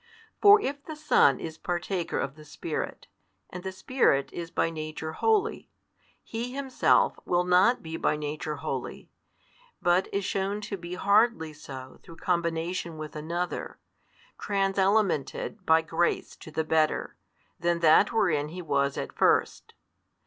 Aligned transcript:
For 0.41 0.59
if 0.59 0.83
the 0.83 0.95
Son 0.95 1.39
is 1.39 1.59
partaker 1.59 2.17
of 2.17 2.33
the 2.33 2.43
Spirit, 2.43 3.05
and 3.51 3.61
the 3.63 3.71
Spirit 3.71 4.33
is 4.33 4.49
by 4.49 4.71
Nature 4.71 5.11
holy, 5.11 5.69
He 6.23 6.53
Himself 6.55 7.19
will 7.23 7.43
not 7.43 7.83
be 7.83 7.97
by 7.97 8.15
Nature 8.15 8.55
holy, 8.55 9.11
but 9.79 10.11
is 10.11 10.25
shewn 10.25 10.59
to 10.61 10.75
be 10.77 10.95
hardly 10.95 11.53
so 11.53 11.99
through 12.01 12.15
combination 12.17 12.97
with 12.97 13.15
another, 13.15 13.77
transelemented 14.39 15.67
by 15.67 15.83
grace 15.83 16.35
to 16.37 16.49
the 16.49 16.63
better, 16.63 17.15
than 17.59 17.77
that 17.81 18.11
wherein 18.11 18.47
He 18.47 18.61
was 18.63 18.97
at 18.97 19.13
first. 19.15 19.75